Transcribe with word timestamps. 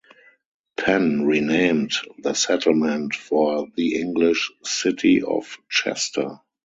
Penn 0.77 1.27
renamed 1.27 1.91
the 2.23 2.33
settlement 2.33 3.13
for 3.13 3.67
the 3.75 3.99
English 4.01 4.51
city 4.63 5.21
of 5.21 5.59
Chester. 5.69 6.39